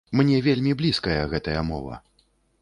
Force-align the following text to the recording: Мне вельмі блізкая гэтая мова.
Мне 0.19 0.37
вельмі 0.47 0.73
блізкая 0.79 1.19
гэтая 1.35 1.61
мова. 1.69 2.01